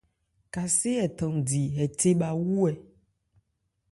Kasé 0.53 0.91
ɛ 1.05 1.07
thándi 1.17 1.61
hɛ 1.77 1.85
the 1.97 2.09
bha 2.19 2.29
wú 2.41 2.55
hɛ. 2.65 2.71